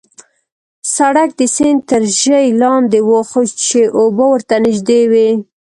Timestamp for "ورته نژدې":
4.31-5.01